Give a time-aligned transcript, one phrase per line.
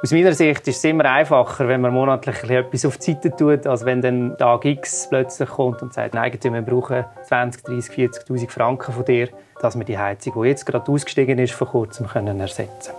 [0.00, 3.66] Aus meiner Sicht ist es immer einfacher, wenn man monatlich etwas auf die Seite tut,
[3.66, 8.48] als wenn dann Tag X plötzlich kommt und sagt, Eigentümer, wir brauchen 20, 30, 40'000
[8.48, 9.28] Franken von dir,
[9.60, 12.92] dass wir die Heizung, die jetzt gerade ausgestiegen ist, vor kurzem können ersetzen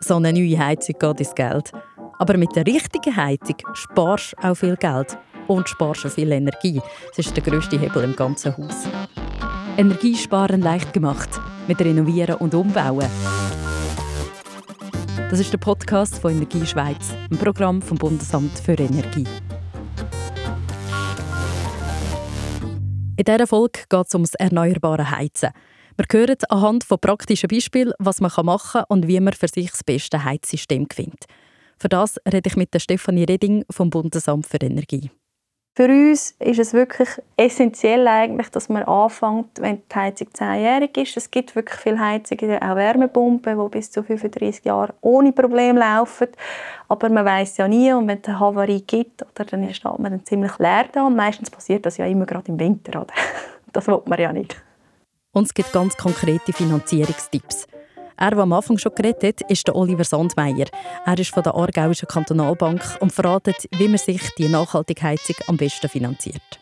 [0.00, 1.72] So eine neue Heizung geht ins Geld.
[2.18, 6.80] Aber mit der richtigen Heizung sparst du auch viel Geld und sparst auch viel Energie.
[7.14, 8.88] Das ist der grösste Hebel im ganzen Haus.
[9.76, 11.28] Energiesparen leicht gemacht.
[11.68, 13.06] Mit Renovieren und Umbauen.
[15.30, 19.24] Das ist der Podcast von Energie Schweiz, ein Programm vom Bundesamt für Energie.
[23.16, 25.50] In dieser Folge geht es ums erneuerbare Heizen.
[25.96, 29.70] Wir hören anhand von praktischen Beispielen, was man machen kann und wie man für sich
[29.70, 31.26] das beste Heizsystem findet.
[31.78, 35.12] Für das rede ich mit der Stefanie Reding vom Bundesamt für Energie.
[35.80, 37.08] Für uns ist es wirklich
[37.38, 41.16] essentiell eigentlich, dass man anfängt, wenn die Heizung zehnjährig ist.
[41.16, 46.28] Es gibt wirklich viele Heizungen, auch Wärmepumpen, die bis zu 35 Jahre ohne Probleme laufen.
[46.86, 50.12] Aber man weiß ja nie, und wenn es eine Havarie gibt, oder, dann steht man
[50.12, 51.06] dann ziemlich leer da.
[51.06, 53.00] Und meistens passiert das ja immer gerade im Winter.
[53.00, 53.14] Oder?
[53.72, 54.62] Das will man ja nicht.
[55.32, 57.66] Und es gibt ganz konkrete Finanzierungstipps.
[58.20, 60.66] Er, der am Anfang schon geredet hat, ist der Oliver Sandmeier.
[61.06, 65.88] Er ist von der Aargauischen Kantonalbank und verratet, wie man sich die Nachhaltigheizung am besten
[65.88, 66.60] finanziert.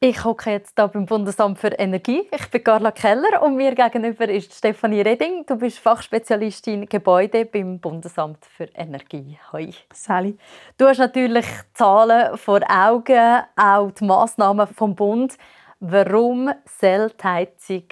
[0.00, 2.28] Ich hocke jetzt hier beim Bundesamt für Energie.
[2.30, 5.44] Ich bin Carla Keller und mir gegenüber ist Stefanie Reding.
[5.46, 9.38] Du bist Fachspezialistin Gebäude beim Bundesamt für Energie.
[9.52, 9.70] Hoi.
[9.92, 10.38] Sally.
[10.78, 15.36] Du hast natürlich Zahlen vor Augen, auch die Massnahmen vom Bund.
[15.80, 17.84] Warum soll die Heizung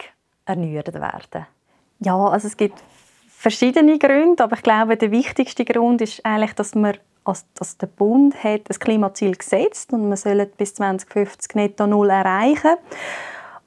[0.46, 1.53] erneuert werden?
[2.00, 2.82] Ja, also es gibt
[3.28, 8.34] verschiedene Gründe, aber ich glaube, der wichtigste Grund ist eigentlich, dass man dass der Bund
[8.44, 12.76] hat ein Klimaziel gesetzt und wir sollen bis 2050 netto null erreichen.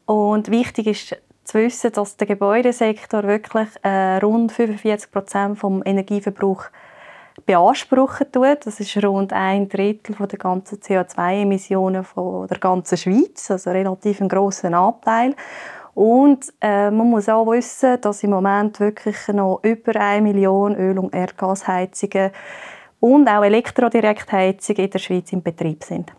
[0.05, 6.65] Und wichtig ist zu wissen, dass der Gebäudesektor wirklich äh, rund 45 Prozent vom Energieverbrauch
[7.45, 8.65] beanspruchen tut.
[8.65, 12.05] Das ist rund ein Drittel von der ganzen CO2-Emissionen
[12.49, 15.35] der ganzen Schweiz, also relativ ein großer Anteil.
[15.97, 20.99] Und äh, man muss auch wissen, dass im Moment wirklich noch über eine Million Öl-
[20.99, 22.29] und Erdgasheizungen
[22.99, 26.13] und auch Elektrodirektheizungen in der Schweiz in Betrieb sind.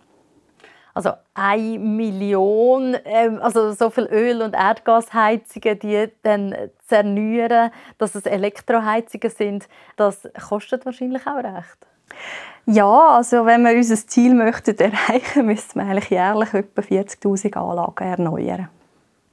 [0.95, 6.57] Also eine Million, ähm, also so viel Öl- und Erdgasheizungen, die dann
[6.89, 11.87] zerneuern, dass es Elektroheizungen sind, das kostet wahrscheinlich auch recht.
[12.67, 18.05] Ja, also wenn wir unser Ziel möchten erreichen, müssten wir eigentlich jährlich etwa 40'000 Anlagen
[18.05, 18.69] erneuern.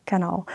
[0.05, 0.45] Genau.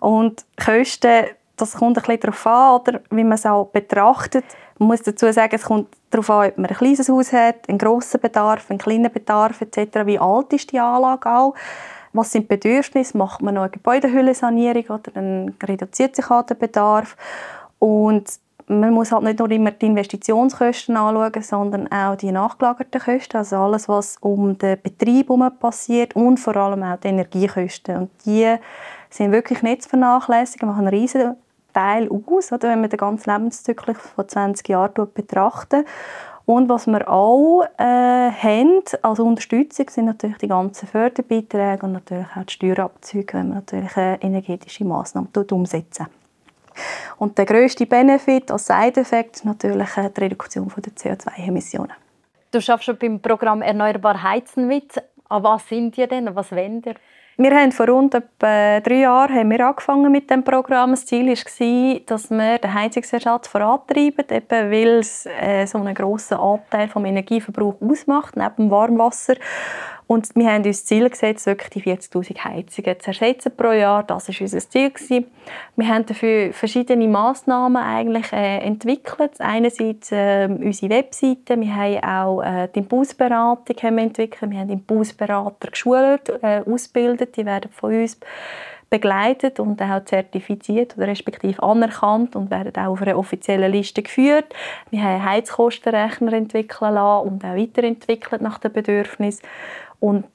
[0.00, 1.26] Und Kosten,
[1.56, 4.44] das kommt ein bisschen darauf an, oder, wie man es auch betrachtet.
[4.78, 7.78] Man muss dazu sagen, es kommt darauf an, ob man ein kleines Haus hat, einen
[7.78, 10.06] grossen Bedarf, einen kleinen Bedarf etc.
[10.06, 11.54] Wie alt ist die Anlage auch?
[12.12, 13.16] Was sind die Bedürfnisse?
[13.16, 17.16] Macht man noch eine Gebäudehüllensanierung oder dann reduziert sich halt der Bedarf?
[17.78, 18.28] Und
[18.66, 23.56] man muss halt nicht nur immer die Investitionskosten anschauen, sondern auch die nachgelagerten Kosten, also
[23.56, 27.96] alles, was um den Betrieb herum passiert und vor allem auch die Energiekosten.
[27.96, 28.56] Und die
[29.10, 31.36] sind wirklich nicht zu vernachlässigen, machen einen riesen
[31.72, 35.86] Teil aus, oder, wenn man den ganzen Lebenszyklus von 20 Jahren betrachtet.
[36.46, 42.26] Und was wir auch äh, haben als Unterstützung sind natürlich die ganzen Förderbeiträge und natürlich
[42.36, 46.06] auch die Steuerabzüge, wenn man natürlich energetische Massnahmen umsetzen.
[47.18, 51.92] Und der grösste Benefit als Side-Effekt ist natürlich äh, die Reduktion der CO2-Emissionen.
[52.50, 55.00] Du arbeitest schon beim Programm Erneuerbar Heizen mit.
[55.28, 56.34] An was sind ihr denn?
[56.34, 56.94] Was wollt ihr?
[57.42, 60.90] Wir haben vor rund etwa drei Jahren haben wir angefangen mit dem Programm.
[60.90, 66.36] Das Ziel war, dass wir den Heizungsersatz vorantreiben, eben weil es äh, so einen grossen
[66.36, 69.36] Anteil vom Energieverbrauch ausmacht, neben dem Warmwasser.
[70.10, 74.02] Und wir haben uns das Ziel gesetzt, wirklich die 40'000 Heizungen zu ersetzen pro Jahr.
[74.02, 75.24] Das war unser Ziel.
[75.76, 79.34] Wir haben dafür verschiedene Massnahmen eigentlich, äh, entwickelt.
[79.38, 84.50] Einerseits äh, unsere Webseite, wir haben auch äh, die Impulsberatung haben wir entwickelt.
[84.50, 87.36] Wir haben Impulsberater geschult, äh, ausgebildet.
[87.36, 88.18] Die werden von uns
[88.90, 94.52] begleitet und auch zertifiziert oder respektive anerkannt und werden auch auf einer offiziellen Liste geführt.
[94.90, 99.46] Wir haben Heizkostenrechner entwickeln lassen und auch weiterentwickelt nach den Bedürfnissen
[100.00, 100.26] und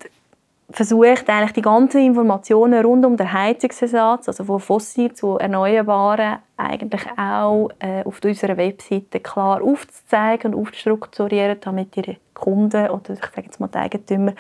[0.70, 7.04] versucht eigentlich die ganzen Informationen rund um den Heizungsersatz, also von fossil zu erneuerbaren, eigentlich
[7.18, 13.44] auch äh, auf unserer Webseite klar aufzuzeigen und aufzustrukturieren, damit ihre Kunden oder ich sage
[13.44, 14.34] jetzt mal die Eigentümer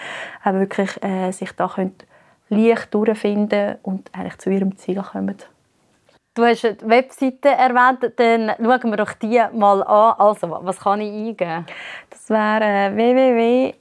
[0.44, 1.96] auch wirklich äh, sich da können
[2.50, 5.38] leicht durchfinden und eigentlich zu ihrem Ziel kommen.
[6.36, 10.16] Du hast die Webseite erwähnt, dann schauen wir doch die mal an.
[10.20, 11.66] Also, was kann ich eingeben?
[12.10, 13.74] Das wäre äh, www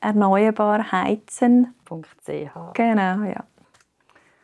[0.00, 2.74] erneuerbarheizen.ch.
[2.74, 3.44] Genau, ja.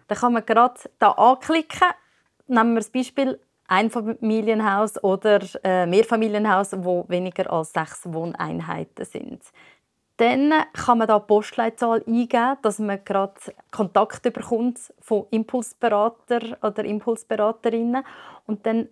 [0.08, 1.88] Dann kann man gerade hier anklicken.
[2.46, 9.42] Nehmen wir das Beispiel Einfamilienhaus oder äh, Mehrfamilienhaus, wo weniger als sechs Wohneinheiten sind.
[10.18, 13.34] Dann kann man da die Postleitzahl eingeben, dass man gerade
[13.70, 18.04] Kontakt bekommt von Impulsberater oder Impulsberaterinnen.
[18.46, 18.88] Und dann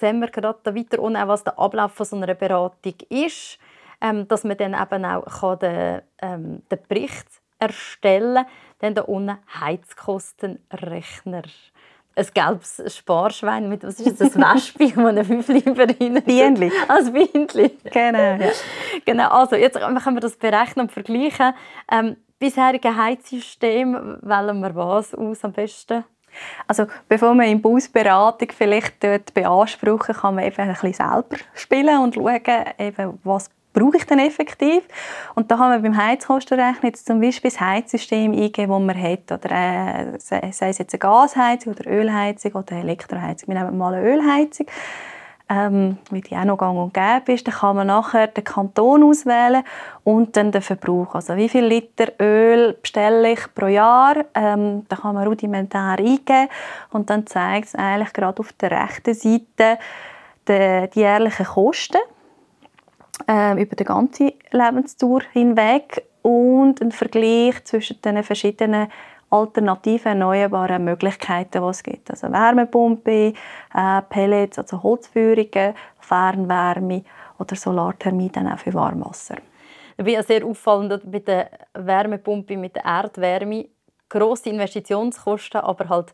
[0.00, 3.58] sehen wir gerade da weiter unten, was der Ablauf von so einer Beratung ist,
[4.00, 7.26] ähm, dass man dann eben auch den, ähm, den Bericht
[7.58, 8.46] erstellen kann.
[8.80, 11.42] Dann da unten Heizkostenrechner
[12.16, 16.72] ein gelbes Sparschwein mit, was ist das, ein Wespe, wo eine Fünfliber rein Bienenli.
[16.88, 17.78] Als Bienenli.
[17.84, 18.50] Genau, ja.
[19.04, 21.54] genau, also jetzt können wir das berechnen und vergleichen.
[21.90, 26.04] Ähm, bisherige Heizsystem, wählen wir was aus am besten?
[26.66, 31.98] Also bevor man in Busberatung vielleicht dort beanspruchen, kann man eben ein bisschen selber spielen
[32.00, 34.82] und schauen, eben, was brauche ich denn effektiv?
[35.34, 39.32] Und da haben wir beim Heizkostenrechner jetzt zum Beispiel das Heizsystem eingegeben, das man hat.
[39.32, 43.48] Oder äh, sei es jetzt eine Gasheizung oder Ölheizung oder Elektroheizung.
[43.48, 44.66] Wir nehmen mal eine Ölheizung,
[45.48, 47.46] ähm, weil die auch noch gang und gäbe ist.
[47.46, 49.62] Dann kann man nachher den Kanton auswählen
[50.04, 51.14] und dann den Verbrauch.
[51.14, 54.16] Also wie viel Liter Öl bestelle ich pro Jahr?
[54.34, 56.48] Ähm, da kann man rudimentär eingeben
[56.90, 59.78] und dann zeigt es eigentlich gerade auf der rechten Seite
[60.48, 61.98] die, die jährlichen Kosten
[63.28, 68.88] äh, über die ganze Lebensdauer hinweg und ein Vergleich zwischen den verschiedenen
[69.30, 72.10] alternativen erneuerbaren Möglichkeiten, die es gibt.
[72.10, 73.32] Also Wärmepumpe,
[73.74, 77.04] äh, Pellets, also Holzfeuerungen, Fernwärme
[77.38, 79.36] oder Solarthermie dann auch für Warmwasser.
[79.96, 83.66] Ich bin sehr auffallend bei der Wärmepumpe mit der Erdwärme.
[84.08, 86.12] Grosse Investitionskosten, aber halt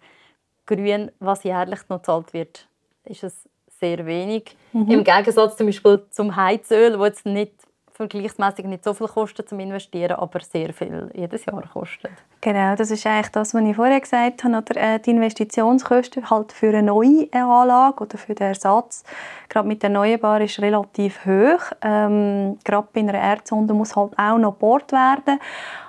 [0.66, 2.68] grün, was jährlich noch gezahlt wird,
[3.04, 3.48] ist es
[3.80, 4.56] sehr wenig.
[4.72, 4.90] Mhm.
[4.90, 7.52] Im Gegensatz zum Beispiel zum Heizöl, wo jetzt nicht
[7.96, 12.10] vergleichsmäßig nicht so viel kostet zum Investieren, aber sehr viel jedes Jahr kostet.
[12.42, 14.58] Genau, das ist eigentlich das, was ich vorher gesagt habe.
[14.58, 19.02] Oder, äh, die Investitionskosten halt für eine neue Anlage oder für den Ersatz,
[19.48, 21.72] gerade mit Erneuerbaren, ist relativ hoch.
[21.80, 25.40] Ähm, gerade bei einer Erdsonde muss halt auch noch gebohrt werden.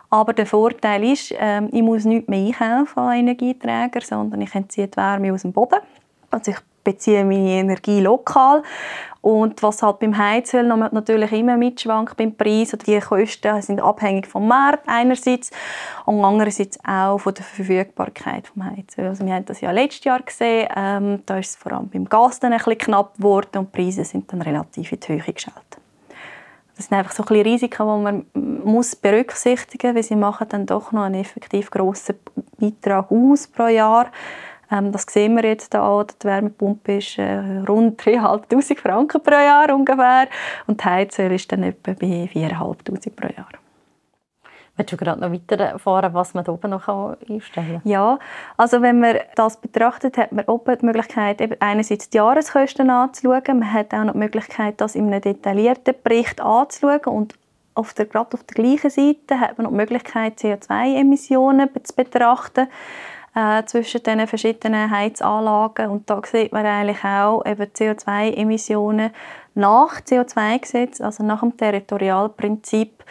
[0.09, 4.87] Aber der Vorteil ist, ähm, ich muss nicht mehr einkaufen an Energieträger, sondern ich entziehe
[4.87, 5.79] die Wärme aus dem Boden.
[6.31, 6.57] Also ich
[6.87, 8.63] beziehe meine Energie lokal.
[9.19, 14.25] Und was halt beim Heizöl natürlich immer mitschwankt beim Preis, oder die Kosten sind abhängig
[14.25, 15.51] vom Markt einerseits
[16.05, 19.07] und andererseits auch von der Verfügbarkeit vom Heizöl.
[19.07, 22.05] Also wir haben das ja letztes Jahr gesehen, ähm, da ist es vor allem beim
[22.05, 25.33] Gas dann ein bisschen knapp geworden und die Preise sind dann relativ in die Höhe
[25.33, 25.55] gestellt.
[26.77, 28.25] Das sind einfach so ein Risiken, die man
[28.63, 32.15] muss berücksichtigen muss, weil sie machen dann doch noch einen effektiv grossen
[32.57, 34.09] Beitrag aus pro Jahr
[34.71, 36.03] ähm, das sehen wir jetzt da.
[36.03, 37.37] Die Wärmepumpe ist äh,
[37.67, 40.27] rund 3'500 Franken pro Jahr ungefähr
[40.67, 43.49] und die Heizöl ist dann etwa bei 4'500 pro Jahr.
[44.77, 47.81] Willst du gerade noch weiter erfahren, was man oben noch einstellen kann?
[47.83, 48.19] Ja,
[48.57, 53.59] also wenn man das betrachtet, hat man oben die Möglichkeit, einerseits die Jahreskosten anzuschauen.
[53.59, 57.33] Man hat auch noch die Möglichkeit, das in einem detaillierten Bericht anzuschauen und
[57.73, 62.67] auf der, gerade auf der gleichen Seite hat man noch die Möglichkeit, CO2-Emissionen zu betrachten
[63.37, 65.91] äh, zwischen den verschiedenen Heizanlagen.
[65.91, 69.11] Und da sieht man eigentlich auch eben CO2-Emissionen
[69.53, 73.03] nach CO2-Gesetz, also nach dem Territorialprinzip.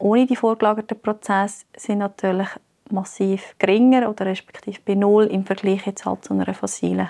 [0.00, 2.48] Ohne die vorgelagerten Prozesse sind natürlich
[2.90, 7.08] massiv geringer oder respektive bei null im Vergleich jetzt halt zu einer fossilen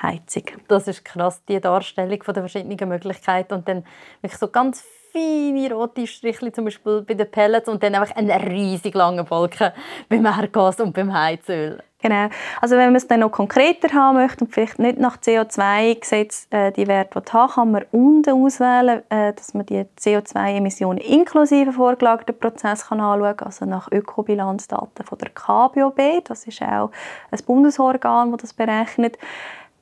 [0.00, 0.44] Heizung.
[0.68, 3.84] Das ist krass, die Darstellung der verschiedenen Möglichkeiten und dann
[4.20, 8.30] wirklich so ganz feine rote Striche zum Beispiel bei den Pellets und dann einfach einen
[8.30, 9.72] riesig langen Balken
[10.08, 11.78] beim Erdgas und beim Heizöl.
[12.02, 12.28] Genau.
[12.60, 16.72] Also wenn man es dann noch konkreter haben möchte und vielleicht nicht nach CO2-Gesetz äh,
[16.72, 22.88] die Werte haben, kann man unten auswählen, äh, dass man die CO2-Emissionen inklusive vorgelagerten Prozess
[22.88, 26.24] kann anschauen kann, also nach Ökobilanzdaten von der KBOB.
[26.24, 26.90] Das ist auch
[27.30, 29.16] ein Bundesorgan, das das berechnet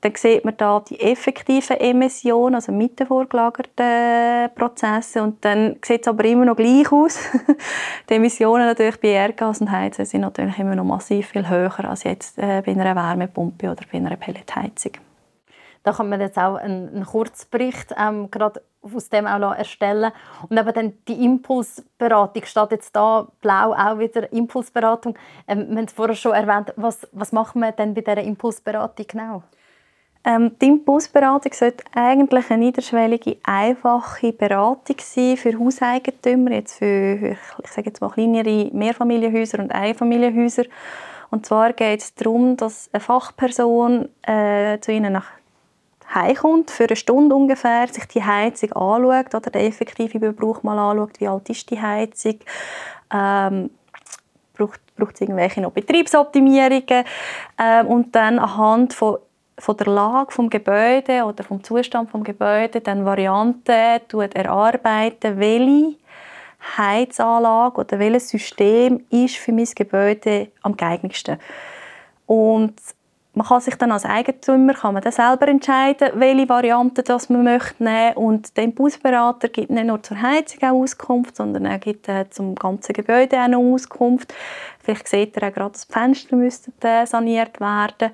[0.00, 5.22] dann sieht man da die effektiven Emissionen, also mit den vorgelagerten Prozessen.
[5.22, 7.18] Und dann sieht es aber immer noch gleich aus.
[8.08, 12.04] die Emissionen natürlich bei Erdgas und Heizen sind natürlich immer noch massiv viel höher als
[12.04, 14.92] jetzt äh, bei einer Wärmepumpe oder bei einer Pelletheizung.
[15.82, 20.12] Da kann man jetzt auch einen, einen Kurzbericht ähm, gerade aus dem auch erstellen
[20.48, 25.18] und eben dann die Impulsberatung statt jetzt da blau auch wieder Impulsberatung.
[25.46, 26.72] Ähm, wir haben es vorher schon erwähnt.
[26.76, 29.42] Was, was macht man denn bei dieser Impulsberatung genau?
[30.22, 37.36] Ähm, die Impulsberatung sollte eigentlich eine niederschwellige, einfache Beratung sein für Hauseigentümer, jetzt für, für
[37.64, 40.64] ich sage jetzt mal kleinere Mehrfamilienhäuser und Einfamilienhäuser.
[41.30, 45.26] Und zwar geht es darum, dass eine Fachperson äh, zu ihnen nach
[46.14, 51.20] heimkommt, für eine Stunde ungefähr, sich die Heizung anschaut oder den effektiven Verbrauch mal anschaut,
[51.20, 52.40] wie alt ist die Heizung,
[53.12, 53.70] ähm,
[54.54, 57.04] braucht, braucht es irgendwelche noch Betriebsoptimierungen
[57.58, 59.18] ähm, und dann anhand von
[59.60, 65.96] von der Lage vom Gebäude oder vom Zustand vom Gebäude dann Varianten erarbeiten, welche
[66.76, 71.38] Heizanlage oder welches System ist für mein Gebäude am geeignetsten.
[72.26, 72.74] Und
[73.40, 77.44] man kann sich dann als Eigentümer kann man dann selber entscheiden, welche Variante das man
[77.44, 78.14] möchte nehmen.
[78.16, 82.54] und der Impulsberater gibt nicht nur zur Heizung auch Auskunft, sondern er gibt äh, zum
[82.54, 84.34] ganzen Gebäude auch noch Auskunft.
[84.80, 88.10] Vielleicht sieht er auch gerade, dass die Fenster müssten, äh, saniert werden.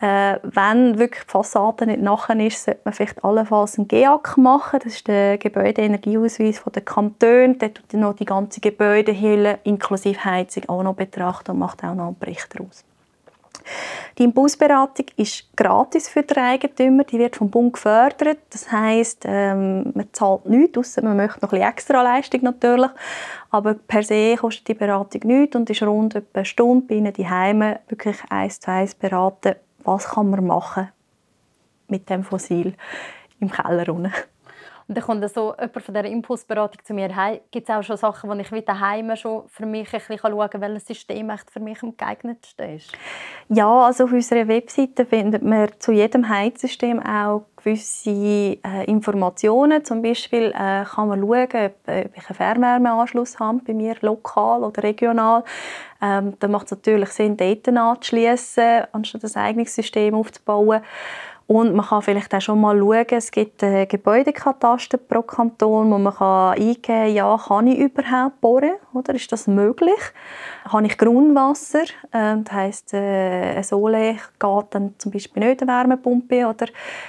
[0.00, 4.80] Äh, wenn wirklich die Fassade nicht nachher ist, sollte man vielleicht allenfalls einen GEAC machen.
[4.82, 7.56] Das ist der Gebäudeenergieausweis der Kantone.
[7.56, 12.06] Der tut noch die ganze Gebäudehülle inklusive Heizung auch noch betrachten und macht auch noch
[12.06, 12.86] einen Bericht daraus.
[14.18, 18.38] Die Impulsberatung ist gratis für den Eigentümer, die wird vom Bund gefördert.
[18.50, 22.90] Das heißt, ähm, man zahlt nichts, ausser man möchte noch ein extra Leistung natürlich.
[23.50, 27.12] Aber per se kostet die Beratung nichts und ist rund etwa eine Stunde bei Ihnen
[27.12, 29.54] die Heime wirklich eins zu eins beraten,
[29.84, 30.88] was kann man machen
[31.88, 32.74] mit dem Fossil
[33.40, 34.12] im Keller unten.
[34.92, 37.40] Und dann kommt so jemand von dieser Impulsberatung zu mir heim.
[37.50, 40.60] Gibt es auch schon Sachen, wo ich daheim schon für mich ein bisschen schauen kann,
[40.60, 42.92] welches System für mich am geeignetsten ist?
[43.48, 49.82] Ja, also auf unserer Webseite findet man zu jedem Heizsystem auch gewisse äh, Informationen.
[49.82, 54.62] Zum Beispiel äh, kann man schauen, ob, ob ich einen Fernwärmeanschluss habe, bei mir lokal
[54.62, 55.42] oder regional.
[56.02, 60.82] Ähm, dann macht es natürlich Sinn, dort anzuschließen, anstatt ein eigenes System aufzubauen.
[61.52, 65.98] Und man kann vielleicht auch schon mal schauen, es gibt einen Gebäudekataster pro Kanton, wo
[65.98, 68.76] man kann eingeben ja, kann ich überhaupt bohren?
[68.94, 70.00] Oder ist das möglich?
[70.66, 71.84] Habe ich Grundwasser?
[72.10, 76.68] Ähm, das heisst, äh, ein Sole geht dann zum Beispiel nicht eine Wärmepumpe oder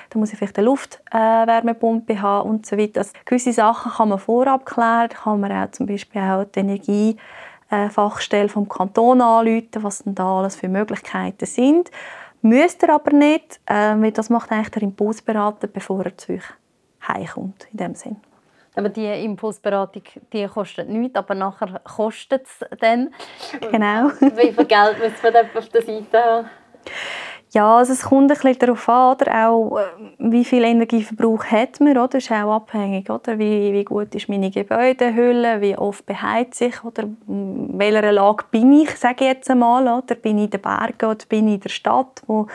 [0.09, 2.99] dann muss ich vielleicht eine Luftwärmepumpe äh, haben und so weiter.
[2.99, 6.59] Also, gewisse Sachen kann man vorab klären, kann man auch zum Beispiel auch die
[7.69, 11.89] Energiefachstelle vom Kanton anrufen, was denn da alles für Möglichkeiten sind.
[12.43, 16.43] Müsst ihr aber nicht, äh, weil das macht eigentlich der Impulsberater, bevor er zu euch
[17.07, 18.17] heimkommt, in dem Sinn.
[18.75, 23.13] Aber die Impulsberatung die kostet nichts, aber nachher kostet es dann.
[23.71, 24.09] Genau.
[24.19, 26.49] Wie viel Geld muss man auf der Seite haben?
[27.53, 29.47] Ja, also es kommt ein bisschen darauf an, oder?
[29.47, 29.83] auch äh,
[30.17, 32.07] wie viel Energieverbrauch hat man, oder?
[32.07, 33.37] Das ist auch abhängig, oder?
[33.37, 38.73] Wie, wie gut ist meine Gebäudehülle, wie oft beheizt ich, oder in welcher Lage bin
[38.73, 40.15] ich, sage ich jetzt einmal, oder?
[40.15, 42.47] Bin ich in den Bergen oder bin ich in der Stadt, wo,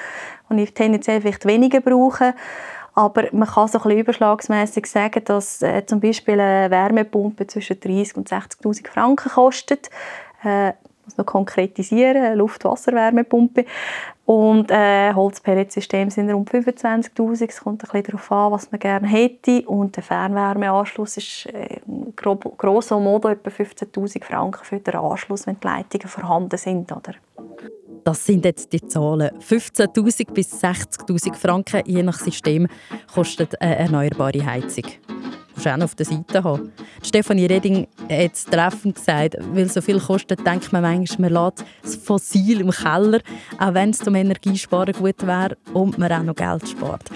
[0.48, 2.34] wo ich tendenziell vielleicht weniger brauche.
[2.94, 7.76] Aber man kann so ein bisschen überschlagsmässig sagen, dass äh, zum Beispiel eine Wärmepumpe zwischen
[7.76, 9.90] 30.000 und 60.000 Franken kostet.
[10.42, 10.72] Äh,
[11.08, 13.64] muss noch konkretisieren, Luft-Wasser-Wärmepumpe.
[14.26, 17.48] Und äh, Holzpelletsysteme sind rund 25'000.
[17.48, 19.62] Es kommt ein bisschen darauf an, was man gerne hätte.
[19.62, 21.80] Und der Fernwärmeanschluss ist äh,
[22.14, 26.92] grosso modo etwa 15'000 Franken für den Anschluss, wenn die Leitungen vorhanden sind.
[26.92, 27.14] Oder?
[28.04, 29.30] Das sind jetzt die Zahlen.
[29.38, 32.68] 15.000 bis 60.000 Franken je nach System
[33.14, 34.84] kostet eine erneuerbare Heizung
[35.58, 36.72] musst du auch auf der Seite haben.
[37.02, 41.64] Stefanie Reding hat es treffend gesagt, weil so viel kostet, denkt man manchmal, man lässt
[41.82, 43.20] das Fossil im Keller,
[43.58, 47.10] auch wenn es zum Energiesparen gut wäre und man auch noch Geld spart.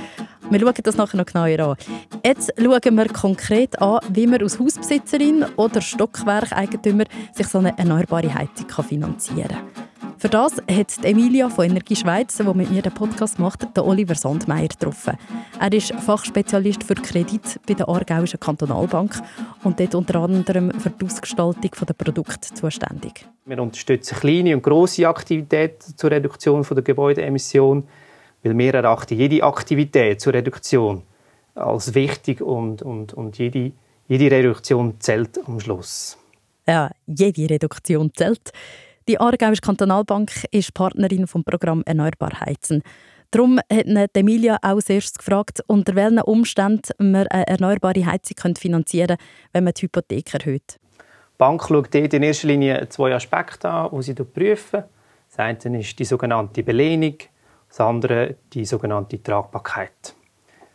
[0.50, 1.76] Wir schauen das nachher noch genauer an.
[2.24, 8.32] Jetzt schauen wir konkret an, wie man als Hausbesitzerin oder Stockwerkeigentümer sich so eine erneuerbare
[8.34, 9.92] Heizung finanzieren kann.
[10.22, 14.14] Für das hat Emilia von Energie Schweiz, die mit mir den Podcast macht, den Oliver
[14.14, 15.18] Sandmeier getroffen.
[15.58, 19.20] Er ist Fachspezialist für Kredit bei der Aargauischen Kantonalbank
[19.64, 23.26] und dort unter anderem für die Ausgestaltung der Produkte zuständig.
[23.46, 27.88] Wir unterstützen kleine und grosse Aktivitäten zur Reduktion der Gebäudeemissionen,
[28.42, 31.02] weil wir erachten jede Aktivität zur Reduktion
[31.54, 33.72] als wichtig und, und, und jede,
[34.08, 36.18] jede Reduktion zählt am Schluss.
[36.66, 38.52] Ja, jede Reduktion zählt.
[39.08, 42.82] Die Aargauische Kantonalbank ist Partnerin vom Programm Erneuerbar Heizen.
[43.32, 49.26] Darum hat Emilia auch zuerst gefragt, unter welchen Umständen man eine erneuerbare Heizung finanzieren kann,
[49.52, 50.78] wenn man die Hypothek erhöht.
[50.98, 54.84] Die Bank schaut dort in erster Linie zwei Aspekte an, die sie prüfen.
[55.30, 57.16] Das eine ist die sogenannte Belehnung,
[57.72, 60.14] das andere die sogenannte Tragbarkeit.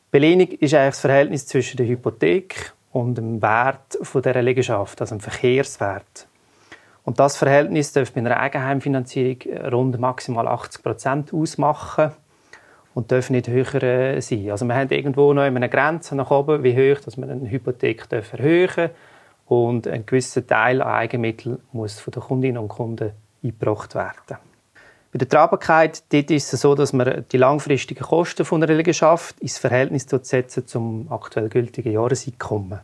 [0.09, 5.19] Belehnung ist eigentlich das Verhältnis zwischen der Hypothek und dem Wert dieser Liegenschaft, also dem
[5.19, 6.27] Verkehrswert.
[7.03, 9.37] Und das Verhältnis dürfte bei einer Eigenheimfinanzierung
[9.71, 12.13] rund maximal 80 Prozent ausmachen
[12.95, 14.49] und darf nicht höher äh, sein.
[14.49, 18.11] Also wir haben irgendwo noch eine Grenze nach oben, wie hoch dass man eine Hypothek
[18.11, 18.91] erhöhen darf
[19.45, 23.11] und ein gewisser Teil an Eigenmitteln muss von den Kundinnen und Kunden
[23.43, 24.46] eingebracht werden.
[25.17, 29.39] Bei der Tragbarkeit dort ist es so, dass man die langfristigen Kosten von einer Liegenschaft
[29.39, 32.81] ins Verhältnis setzen zum aktuell gültigen Jahreseinkommen.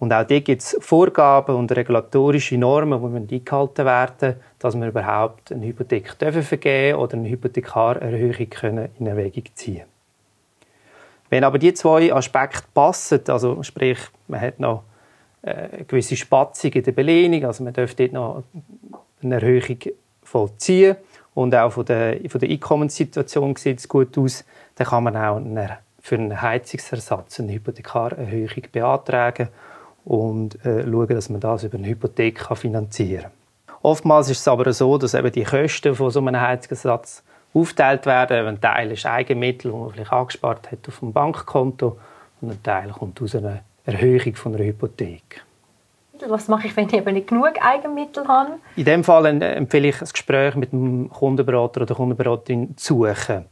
[0.00, 5.52] Und auch hier gibt es Vorgaben und regulatorische Normen, die eingehalten werden dass wir überhaupt
[5.52, 9.84] eine Hypothek vergeben oder eine Hypothekarerhöhung in Erwägung ziehen
[11.30, 14.82] Wenn aber die zwei Aspekte passen, also sprich, man hat noch
[15.42, 18.42] äh, eine gewisse Spatzung in der Belehnung, also man dürfte dort noch
[19.22, 19.78] eine Erhöhung
[20.24, 20.96] vollziehen
[21.34, 24.44] und auch von der, von der Einkommenssituation sieht es gut aus,
[24.76, 29.48] dann kann man auch eine, für einen Heizungsersatz eine Hypothekarerhöhung beantragen
[30.04, 33.78] und äh, schauen, dass man das über eine Hypothek kann finanzieren kann.
[33.82, 37.22] Oftmals ist es aber so, dass eben die Kosten von so einem Heizungsersatz
[37.52, 38.46] aufgeteilt werden.
[38.46, 41.98] Ein Teil ist Eigenmittel, die man vielleicht angespart hat auf dem Bankkonto
[42.40, 45.44] und ein Teil kommt aus einer Erhöhung von einer Hypothek.
[46.28, 48.52] Was mache ich, wenn ich eben nicht genug Eigenmittel habe?
[48.76, 53.46] In dem Fall empfehle ich ein Gespräch mit dem Kundenberater oder der Kundenberaterin zu suchen.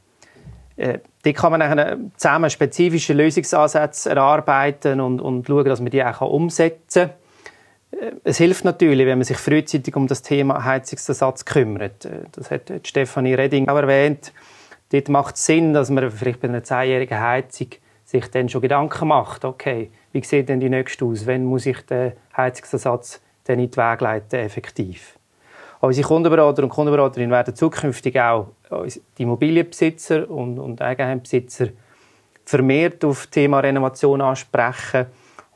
[0.77, 6.21] Äh, dort kann man zusammen spezifische Lösungsansätze erarbeiten und, und schauen, dass man die auch
[6.23, 7.11] umsetzen
[7.91, 8.01] kann.
[8.01, 12.05] Äh, es hilft natürlich, wenn man sich frühzeitig um das Thema Heizungsersatz kümmert.
[12.05, 14.33] Äh, das hat Stefanie Redding auch erwähnt.
[14.93, 17.69] Dort macht es Sinn, dass man vielleicht bei einer zehnjährigen Heizung
[18.05, 19.45] sich dann schon Gedanken macht.
[19.45, 21.27] Okay, wie sieht denn die nächste aus?
[21.27, 25.19] Wann muss ich den Heizungsersatz dann in die Wege leiten, effektiv?
[25.81, 28.49] Unsere Kundenberater und Kundenberaterinnen werden zukünftig auch
[29.19, 31.69] die Immobilienbesitzer und, und Eigenheimbesitzer
[32.45, 35.07] vermehrt auf das Thema Renovation ansprechen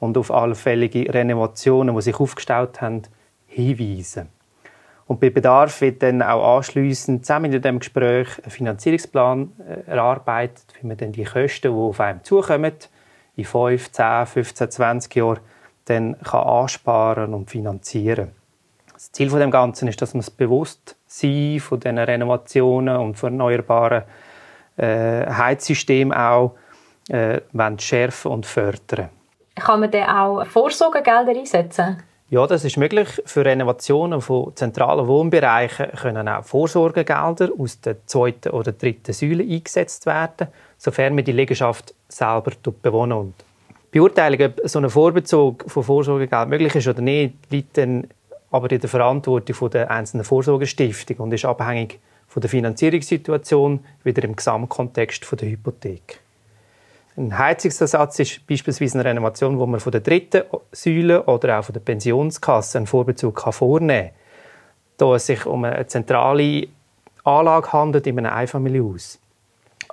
[0.00, 3.02] und auf allfällige Renovationen, die sich aufgestellt haben,
[3.46, 4.28] hinweisen.
[5.06, 10.64] Und bei Bedarf wird dann auch anschliessend zusammen in diesem Gespräch ein Finanzierungsplan äh, erarbeitet,
[10.80, 12.72] wie man dann die Kosten, die auf einem zukommen,
[13.36, 15.40] in 5, 10, 15, 20 Jahren
[15.84, 18.32] dann kann ansparen und finanzieren
[18.92, 24.02] Das Ziel von dem Ganzen ist, dass man das Bewusstsein von diesen Renovationen und erneuerbaren
[24.76, 26.56] äh, Heizsystemen auch
[27.08, 27.40] äh,
[27.78, 29.10] schärfen und fördern
[29.54, 32.02] Kann man dann auch Vorsorgegelder einsetzen?
[32.28, 33.06] Ja, das ist möglich.
[33.24, 40.06] Für Renovationen von zentralen Wohnbereichen können auch Vorsorgegelder aus der zweiten oder dritten Säule eingesetzt
[40.06, 42.50] werden, sofern man die Liegenschaft selber
[42.82, 43.34] bewohnen und
[43.94, 48.08] die Beurteilung, ob so ein Vorbezug von Vorsorgegeld möglich ist oder nicht, liegt dann
[48.50, 54.34] aber in der Verantwortung der einzelnen Vorsorgestiftung und ist abhängig von der Finanzierungssituation wieder im
[54.34, 56.20] Gesamtkontext der Hypothek.
[57.18, 61.72] Ein Heizungsersatz ist beispielsweise eine Renovation, wo man von der dritten Säule oder auch von
[61.72, 64.14] der Pensionskasse einen Vorbezug vornehmen kann.
[64.98, 66.68] Da es sich um eine zentrale
[67.24, 69.18] Anlage handelt in einem Einfamilienhaus.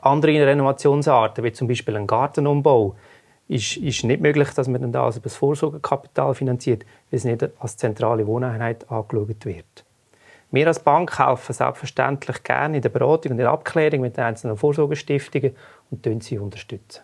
[0.01, 2.97] Andere Renovationsarten, wie zum Beispiel ein Gartenumbau,
[3.47, 7.77] ist, ist nicht möglich, dass man das über das Vorsorgekapital finanziert, weil es nicht als
[7.77, 9.85] zentrale Wohneinheit angeschaut wird.
[10.51, 14.25] Wir als Bank helfen selbstverständlich gerne in der Beratung und in der Abklärung mit den
[14.25, 15.55] einzelnen Vorsorgestiftungen
[15.89, 17.01] und sie unterstützen.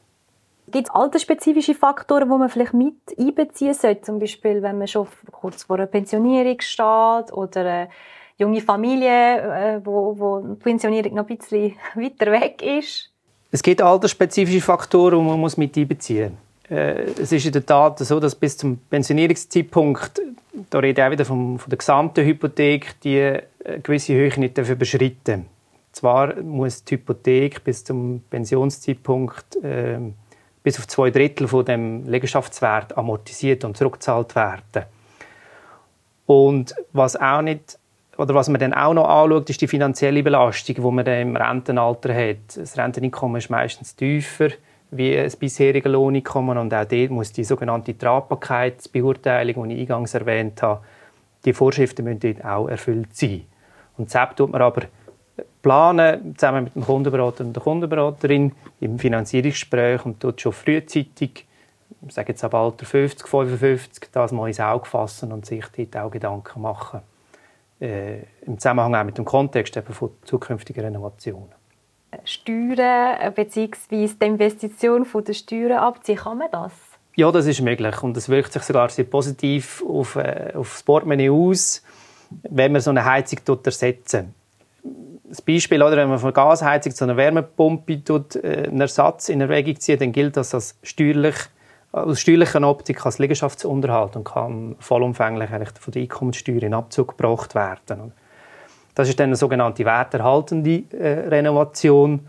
[0.71, 4.01] Gibt es altersspezifische Faktoren, die man vielleicht mit einbeziehen sollte?
[4.01, 7.89] Zum Beispiel, wenn man schon kurz vor einer Pensionierung steht oder eine
[8.37, 13.11] junge Familie, äh, wo, wo die Pensionierung noch ein bisschen weiter weg ist?
[13.51, 16.37] Es gibt altersspezifische Faktoren, die man mit einbeziehen
[16.69, 16.77] muss.
[16.77, 20.21] Äh, es ist in der Tat so, dass bis zum Pensionierungszeitpunkt,
[20.69, 23.41] da rede ich auch wieder vom, von der gesamten Hypothek, die äh,
[23.81, 25.45] gewisse Höhe nicht überschritten
[25.91, 29.99] Zwar muss die Hypothek bis zum Pensionszeitpunkt äh,
[30.69, 34.85] bis auf zwei Drittel von dem Liegenschaftswert amortisiert und zurückgezahlt werden.
[36.27, 37.79] Und was auch nicht
[38.19, 41.35] oder was man dann auch noch anschaut, ist die finanzielle Belastung, die man dann im
[41.35, 42.55] Rentenalter hat.
[42.55, 44.49] Das Renteneinkommen ist meistens tiefer
[44.91, 50.61] wie das bisherige Lohneinkommen und auch dort muss die sogenannte Tragbarkeitsbeurteilung, die ich eingangs erwähnt
[50.61, 50.83] habe,
[51.45, 53.45] die Vorschriften müssen dort auch erfüllt sein.
[53.97, 54.83] Und selbst tut man aber
[55.61, 61.45] planen, zusammen mit dem Kundenberater und der Kundenberaterin im Finanzierungsgespräch und tut schon frühzeitig,
[62.07, 65.97] ich sage jetzt ab Alter 50, 55, das mal ins Auge fassen und sich dort
[65.97, 67.01] auch Gedanken machen
[67.79, 71.49] äh, im Zusammenhang auch mit dem Kontext eben von zukünftigen Renovationen.
[72.23, 73.75] Steuern bzw.
[73.91, 76.73] die Investition von der Steuern abziehen, kann man das?
[77.15, 80.83] Ja, das ist möglich und das wirkt sich sogar sehr positiv auf, äh, auf das
[80.83, 81.83] Portemonnaie aus,
[82.43, 84.33] wenn man so eine Heizung ersetzen
[85.29, 89.41] das Beispiel, oder, wenn man von Gasheizung zu einer Wärmepumpe tut, äh, einen Ersatz in
[89.41, 91.35] Erwägung zieht, dann gilt das als steuerlich
[91.91, 97.55] aus steuerlicher Optik als Liegenschaftsunterhalt und kann vollumfänglich eigentlich von der Einkommenssteuer in Abzug gebracht
[97.55, 98.11] werden.
[98.93, 102.19] Das ist dann eine sogenannte werterhaltende äh, Renovation,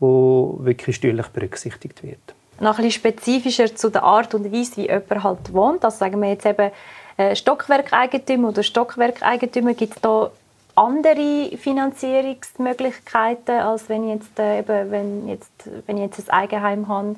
[0.00, 2.34] die wirklich steuerlich berücksichtigt wird.
[2.60, 5.84] Noch ein spezifischer zu der Art und Weise, wie jemand halt wohnt.
[5.84, 6.70] Also sagen wir jetzt eben
[7.16, 10.30] äh, Stockwerkeigentümer oder Stockwerkeigentümer, gibt es da
[10.74, 15.50] andere Finanzierungsmöglichkeiten, als wenn ich jetzt, äh, eben, wenn jetzt,
[15.86, 17.16] wenn ich jetzt ein Eigenheim habe?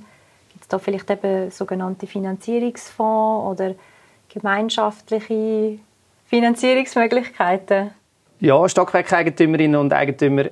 [0.73, 3.75] da vielleicht eben sogenannte Finanzierungsfonds oder
[4.29, 5.79] gemeinschaftliche
[6.27, 7.91] Finanzierungsmöglichkeiten?
[8.41, 10.47] Ja, Stockwerkeigentümerinnen und Eigentümer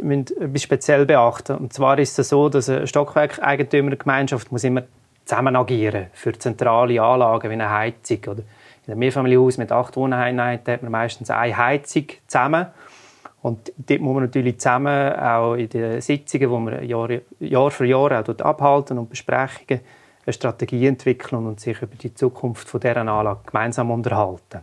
[0.00, 1.56] müssen etwas speziell beachten.
[1.56, 4.82] Und zwar ist es so, dass eine Stockwerkeigentümergemeinschaft muss immer
[5.24, 8.18] zusammen agieren für zentrale Anlagen wie eine Heizung.
[8.26, 8.42] Oder
[8.86, 12.66] in einem Mehrfamilienhaus mit acht Wohneinheiten hat man meistens eine Heizung zusammen.
[13.42, 17.08] Und dort muss man natürlich zusammen auch in den Sitzungen, die wir Jahr,
[17.40, 19.80] Jahr für Jahr auch abhalten und Besprechungen,
[20.24, 24.60] eine Strategie entwickeln und sich über die Zukunft von dieser Anlage gemeinsam unterhalten.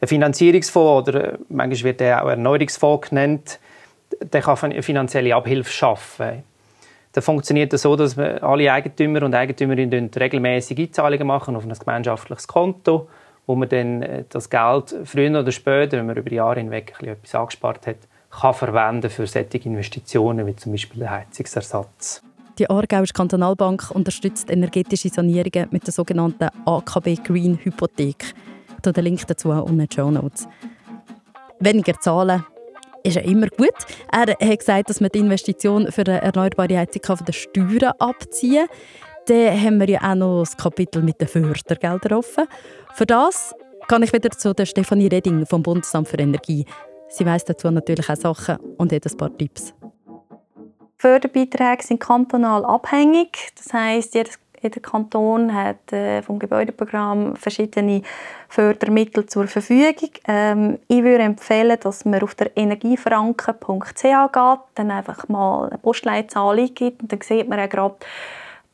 [0.00, 3.58] Ein Finanzierungsfonds oder äh, manchmal wird er auch Erneuerungsfonds genannt,
[4.20, 6.44] der kann finanzielle Abhilfe schaffen.
[7.16, 13.08] Das funktioniert so, dass alle Eigentümer und Eigentümerinnen regelmäßig Einzahlungen machen auf ein gemeinschaftliches Konto,
[13.46, 16.92] wo man dann äh, das Geld früher oder später, wenn man über die Jahre hinweg
[17.00, 17.96] etwas angespart hat,
[18.28, 22.22] kann verwenden für solche Investitionen wie zum Beispiel den Heizungsersatz.
[22.58, 28.34] Die Aargauische Kantonalbank unterstützt energetische Sanierungen mit der sogenannten AKB Green Hypothek.
[28.84, 30.46] Den Link dazu unten in den Show Notes.
[31.60, 32.44] Weniger zahlen,
[33.06, 33.74] ist ja immer gut.
[34.12, 38.66] Er hat gesagt, dass man die Investition für eine erneuerbare Heizung von den Steuern abziehen
[38.66, 38.76] kann.
[39.26, 42.46] Dann haben wir ja auch noch das Kapitel mit den Fördergeldern offen.
[42.94, 43.54] Für das
[43.88, 46.64] kann ich wieder zu der Stefanie Reding vom Bundesamt für Energie.
[47.08, 49.74] Sie weiß dazu natürlich auch Sachen und hat ein paar Tipps.
[50.98, 53.50] Förderbeiträge sind kantonal abhängig.
[53.56, 58.02] Das heißt, jedes jeder Kanton hat äh, vom Gebäudeprogramm verschiedene
[58.48, 60.10] Fördermittel zur Verfügung.
[60.26, 66.58] Ähm, ich würde empfehlen, dass man auf der energiefranken.ch geht, dann einfach mal eine Postleitzahl
[66.58, 67.96] eingibt und dann sieht man auch gerade,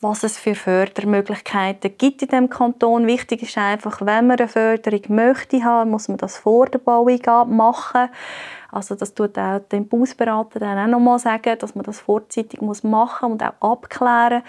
[0.03, 3.07] was es für Fördermöglichkeiten gibt in dem Kanton.
[3.07, 7.53] Wichtig ist einfach, wenn man eine Förderung möchte haben, muss man das vor der Baueingabe
[7.53, 8.09] machen.
[8.73, 12.83] Also das tut auch den Bausberater dann auch nochmal sagen, dass man das vorzeitig muss
[12.83, 14.43] machen und auch abklären,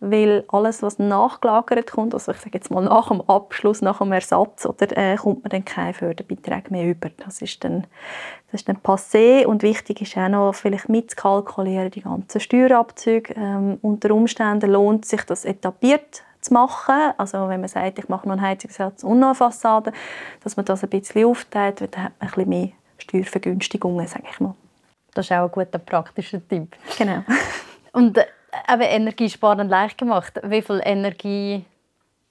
[0.00, 4.12] weil alles, was nachgelagert kommt, also ich sage jetzt mal nach dem Abschluss, nach dem
[4.12, 7.10] Ersatz, oder äh, kommt man dann keine Förderbeträge mehr über.
[7.24, 7.86] Das ist dann,
[8.50, 13.34] das ist dann passé und wichtig ist auch noch vielleicht mitzukalkulieren, die ganzen Steuerabzüge.
[13.36, 17.12] Ähm, unter Umständen lohnt sich das etabliert zu machen.
[17.16, 19.92] Also wenn man sagt, ich mache noch einen Heizungssatz und noch eine Fassade,
[20.44, 24.40] dass man das ein bisschen aufteilt, dann hat man ein bisschen mehr Steuervergünstigungen, sage ich
[24.40, 24.54] mal.
[25.14, 26.76] Das ist auch ein guter praktischer Tipp.
[26.96, 27.24] Genau.
[27.92, 28.18] Und
[28.72, 30.40] eben Energiesparen leicht gemacht.
[30.42, 31.64] Wie viel Energie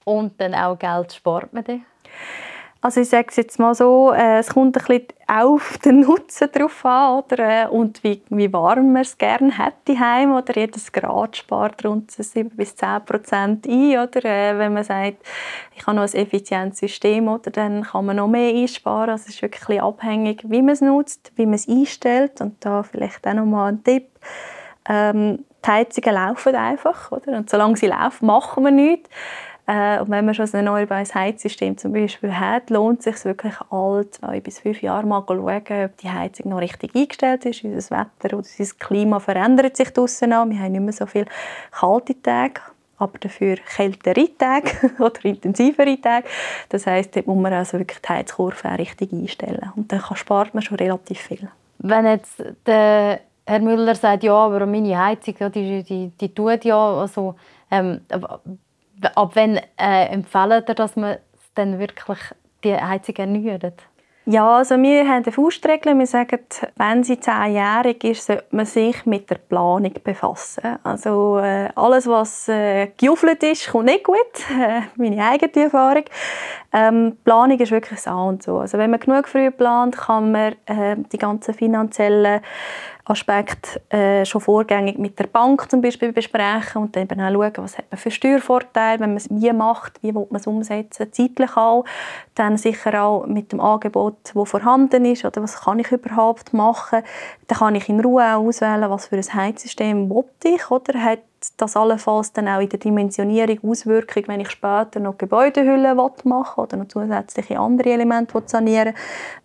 [0.04, 1.84] und dann auch Geld spart man denn?
[2.80, 6.48] Also ich sage es jetzt mal so, äh, es kommt ein bisschen auf den Nutzen
[6.52, 10.92] drauf an oder, äh, und wie, wie warm man es gerne hätte heim oder jedes
[10.92, 15.16] Grad spart rund 7 bis 10 Prozent ein oder äh, wenn man sagt,
[15.74, 19.10] ich habe noch ein effizientes System oder dann kann man noch mehr einsparen.
[19.10, 22.84] Also es ist wirklich abhängig, wie man es nutzt, wie man es einstellt und da
[22.84, 24.06] vielleicht auch noch mal ein Tipp.
[24.88, 27.38] Ähm, die Heizungen laufen einfach oder?
[27.38, 29.08] und solange sie laufen, machen wir nichts.
[29.66, 33.54] Äh, und wenn man schon ein erneuerbares Heizsystem zum Beispiel hat, lohnt es sich wirklich
[33.70, 37.62] alle zwei bis fünf Jahre mal schauen, ob die Heizung noch richtig eingestellt ist.
[37.64, 40.50] Unser Wetter oder unser Klima verändert sich draussen an.
[40.50, 41.26] Wir haben nicht mehr so viele
[41.70, 42.60] kalte Tage
[42.98, 46.26] aber dafür kältere Tage oder intensivere Tage.
[46.68, 49.72] Das heisst, dort muss man also wirklich die Heizkurve richtig einstellen.
[49.76, 51.48] Und dann spart man schon relativ viel.
[51.78, 57.00] Wenn jetzt der Herr Müller sagt, ja, aber meine Heizung, die, die, die tut ja,
[57.00, 57.34] also,
[57.70, 61.16] ähm, ab wann äh, empfehlen ihr, dass man
[61.54, 62.18] dann wirklich
[62.62, 63.82] die Heizung erneuert?
[64.30, 65.98] Ja, also wir haben eine Faustregel.
[65.98, 66.40] Wir sagen,
[66.76, 70.78] wenn sie zehnjährig ist, sollte man sich mit der Planung befassen.
[70.82, 74.16] Also äh, alles, was äh, gejuffelt ist, kommt nicht gut.
[74.50, 76.04] Äh, meine eigene Erfahrung.
[76.74, 78.58] Ähm, Planung ist wirklich das A und so.
[78.58, 82.42] Also wenn man genug früh plant, kann man äh, die ganzen finanziellen
[83.10, 87.64] Aspekt äh, schon vorgängig mit der Bank zum Beispiel besprechen und dann eben auch schauen,
[87.64, 91.12] was hat man für Steuervorteile, wenn man es wie macht, wie will man es umsetzen,
[91.12, 91.84] zeitlich auch.
[92.34, 97.02] Dann sicher auch mit dem Angebot, das vorhanden ist oder was kann ich überhaupt machen.
[97.46, 101.20] Dann kann ich in Ruhe auch auswählen, was für ein Heizsystem will ich oder hat
[101.56, 106.76] das allenfalls dann auch in der Dimensionierung Auswirkungen, wenn ich später noch Gebäudehüllen machen oder
[106.76, 108.94] noch zusätzliche andere Elemente sanieren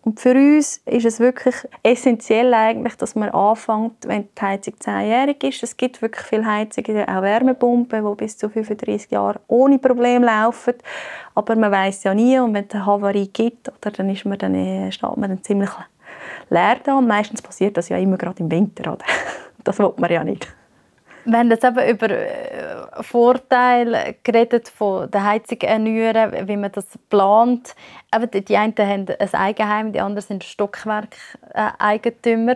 [0.03, 5.43] Und für uns ist es wirklich essentiell eigentlich, dass man anfängt, wenn die Heizung zehnjährig
[5.43, 5.63] ist.
[5.63, 10.75] Es gibt wirklich viele Heizungen, auch Wärmepumpen, die bis zu 35 Jahre ohne Probleme laufen.
[11.35, 14.37] Aber man weiß ja nie und wenn es eine Havarie gibt, oder, dann, ist man
[14.37, 15.69] dann, äh, steht man dann ziemlich
[16.49, 16.97] leer da.
[16.97, 18.93] Und meistens passiert das ja immer gerade im Winter.
[18.93, 19.05] Oder?
[19.65, 20.53] Das will man ja nicht.
[21.25, 26.85] Wir haben jetzt eben über äh, Vorteile geredet von der Heizung erneuern, wie man das
[27.09, 27.75] plant.
[28.13, 32.55] Eben die einen haben ein Eigenheim, die anderen sind Stockwerkeigentümer.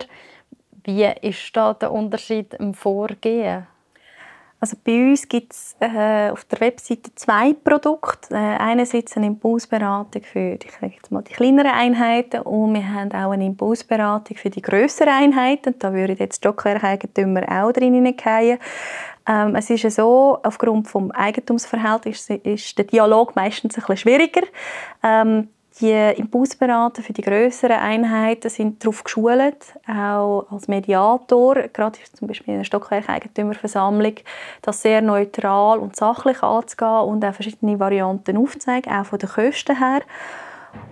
[0.84, 3.66] Wie ist da der Unterschied im Vorgehen?
[4.60, 8.34] Also bei uns gibt es äh, auf der Webseite zwei Produkte.
[8.34, 13.30] Äh, einerseits eine Impulsberatung für die, jetzt mal die kleineren Einheiten und wir haben auch
[13.30, 15.76] eine Impulsberatung für die grösseren Einheiten.
[15.78, 18.58] Da würde jetzt Stockwerkeigentümer auch drin hineingehen.
[19.28, 24.42] Ähm, es ist ja so, aufgrund des Eigentumsverhältnisses ist der Dialog meistens ein bisschen schwieriger.
[25.04, 25.48] Ähm,
[25.80, 32.48] die Impulsberater für die größeren Einheiten sind darauf geschult, auch als Mediator, gerade zum Beispiel
[32.48, 34.14] in einer Stockwerkeigentümerversammlung,
[34.62, 39.76] das sehr neutral und sachlich anzugehen und auch verschiedene Varianten aufzuzeigen, auch von den Kosten
[39.76, 40.00] her.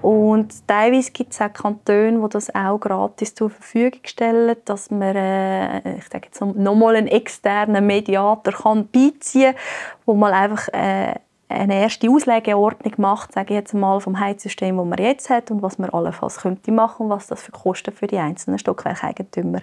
[0.03, 5.17] Und teilweise gibt es auch Kantone, die das auch gratis zur Verfügung stellen, dass man
[5.17, 9.63] äh, ich sage jetzt nochmal einen externen Mediator kann beiziehen kann,
[10.07, 11.15] wo man einfach äh,
[11.49, 15.63] eine erste Auslegeordnung macht, sage ich jetzt mal, vom Heizsystem, das man jetzt hat und
[15.63, 19.61] was man allenfalls könnte machen und was das für Kosten für die einzelnen Stockwerkeigentümer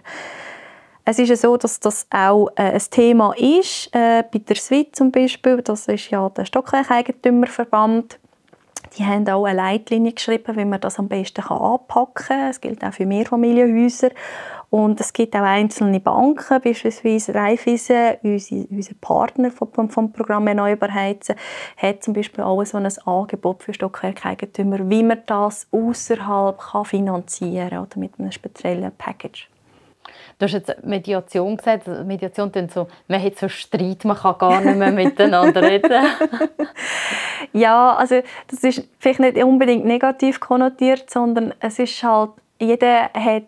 [1.06, 3.90] es ist ja so, dass das auch äh, ein Thema ist.
[3.94, 8.20] Äh, bei der SWIT zum Beispiel, das ist ja der Stockwerkeigentümerverband,
[8.98, 12.50] die haben auch eine Leitlinie geschrieben, wie man das am besten anpacken kann.
[12.50, 14.10] Es gilt auch für Mehrfamilienhäuser.
[14.70, 21.36] Und es gibt auch einzelne Banken, beispielsweise Raiffeisen, unser, Partner vom, vom Programm Erneuerbar Heizen,
[21.78, 27.84] hat zum Beispiel auch so ein Angebot für Stockwerkeigentümer, wie man das außerhalb finanzieren kann
[27.84, 29.48] oder mit einem speziellen Package.
[30.40, 31.88] Du hast jetzt Mediation gesagt.
[31.88, 35.92] Mediation klingt so, man hat so Streit, man kann gar nicht mehr miteinander reden.
[37.54, 43.44] ja, also das ist vielleicht nicht unbedingt negativ konnotiert, sondern es ist halt, jeder hat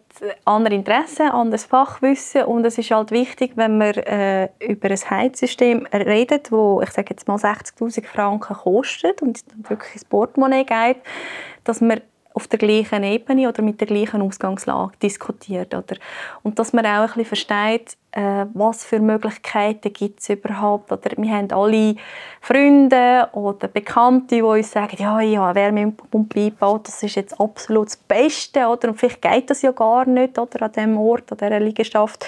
[0.45, 5.85] andere Interessen, anderes Fachwissen und es ist halt wichtig, wenn man äh, über ein Heizsystem
[5.93, 10.97] redet, wo ich sage jetzt mal 60'000 Franken kostet und wirklich ins Portemonnaie geht,
[11.63, 12.01] dass man
[12.35, 15.73] auf der gleichen Ebene oder mit der gleichen Ausgangslage diskutiert.
[15.73, 15.95] Oder?
[16.43, 20.89] Und dass man auch ein bisschen versteht, äh, was für Möglichkeiten gibt es überhaupt.
[20.89, 21.95] Oder wir haben alle
[22.39, 27.97] Freunde oder Bekannte, die uns sagen, ja, ja, Wärmepumpe eingebaut, das ist jetzt absolut das
[27.97, 28.67] Beste.
[28.67, 28.89] Oder?
[28.89, 32.25] Und vielleicht geht das ja gar nicht oder, an diesem Ort, an dieser Liegenschaft.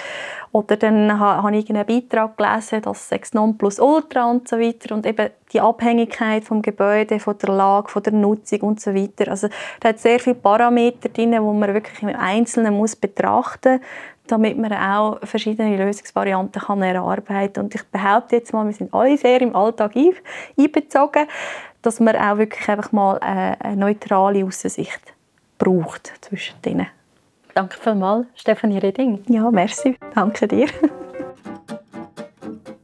[0.52, 5.06] Oder dann habe ich einen Beitrag gelesen, dass es plus ultra und so weiter und
[5.06, 9.30] eben die Abhängigkeit vom Gebäude, von der Lage, von der Nutzung und so weiter.
[9.30, 9.48] Also
[9.80, 13.80] da hat sehr viele Parameter drin, die man wirklich im Einzelnen muss betrachten
[14.30, 17.64] damit man auch verschiedene Lösungsvarianten kann erarbeiten kann.
[17.64, 21.26] Und ich behaupte jetzt mal, wir sind alle sehr im Alltag einbezogen,
[21.82, 25.00] dass man auch wirklich einfach mal eine neutrale Aussicht
[25.58, 26.86] braucht zwischen denen.
[27.54, 29.24] Danke vielmals, Stefanie Reding.
[29.26, 29.96] Ja, merci.
[30.14, 30.68] Danke dir.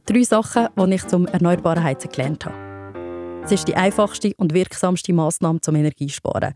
[0.05, 2.55] Drei Sachen, die ich zum erneuerbaren Heizen gelernt habe.
[3.43, 6.53] Es ist die einfachste und wirksamste Maßnahme zum Energiesparen.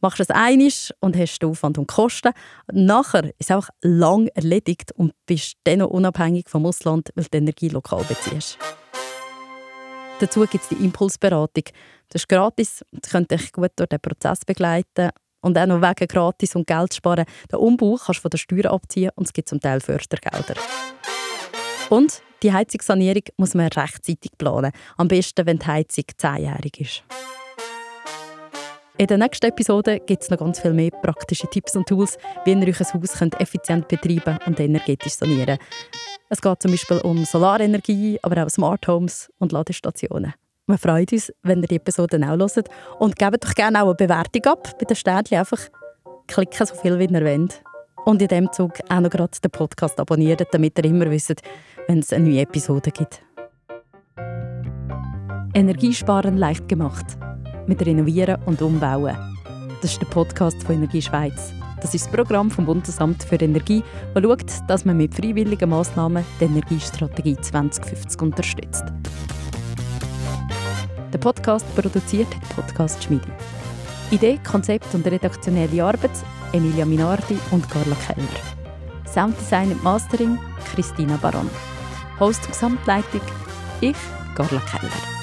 [0.00, 2.32] Machst es einig und hast den Aufwand und Kosten.
[2.70, 7.68] Nachher ist es auch lang erledigt und bist dann unabhängig vom Ausland, weil du Energie
[7.68, 8.58] lokal beziehst.
[10.20, 11.64] Dazu gibt es die Impulsberatung.
[12.08, 16.08] Das ist gratis und könnt dich gut durch den Prozess begleiten und auch noch wegen
[16.08, 17.24] gratis und Geld sparen.
[17.50, 20.60] Den Umbau kannst du von der Steuer abziehen und es gibt zum Teil Fördergelder.
[21.90, 24.72] Und die Heizungssanierung muss man rechtzeitig planen.
[24.96, 27.04] Am besten, wenn die Heizung zehnjährig ist.
[29.00, 32.50] In der nächsten Episode gibt es noch ganz viel mehr praktische Tipps und Tools, wie
[32.50, 35.58] ihr euch ein Haus könnt effizient betreiben und energetisch sanieren
[36.28, 40.34] Es geht zum Beispiel um Solarenergie, aber auch Smart Homes und Ladestationen.
[40.66, 42.68] Wir freuen uns, wenn ihr die Episoden auch hört.
[42.98, 44.76] Und gebt doch gerne auch eine Bewertung ab.
[44.80, 45.60] Bei den Sternchen einfach
[46.26, 47.62] klicken, so viel wie ihr wollt.
[48.04, 51.40] Und in diesem Zug auch noch gerade den Podcast abonnieren, damit ihr immer wisst,
[51.86, 53.22] wenn es eine neue Episode gibt.
[55.54, 57.16] Energiesparen leicht gemacht.
[57.68, 59.14] Mit Renovieren und Umbauen.
[59.82, 61.52] Das ist der Podcast von Energie Schweiz.
[61.82, 66.24] Das ist das Programm vom Bundesamt für Energie, das schaut, dass man mit freiwilligen Massnahmen
[66.40, 68.84] die Energiestrategie 2050 unterstützt.
[71.12, 73.28] Der Podcast produziert hat Podcast Schmiede.
[74.10, 76.10] Idee, Konzept und redaktionelle Arbeit
[76.54, 78.26] Emilia Minardi und Carla Keller.
[79.06, 80.38] Sounddesign und Mastering
[80.72, 81.50] Christina Baron.
[82.18, 83.20] Host und Gesamtleitung
[83.82, 83.96] ich,
[84.34, 85.17] Carla Keller.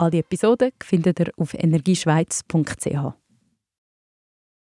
[0.00, 3.19] Alle Episoden findet ihr auf energieschweiz.ch.